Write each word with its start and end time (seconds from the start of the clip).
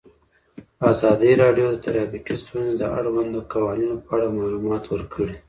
ازادي 0.91 1.31
راډیو 1.43 1.67
د 1.71 1.75
ټرافیکي 1.85 2.35
ستونزې 2.43 2.73
د 2.77 2.83
اړونده 2.97 3.39
قوانینو 3.53 3.95
په 4.05 4.09
اړه 4.15 4.35
معلومات 4.37 4.83
ورکړي. 4.87 5.35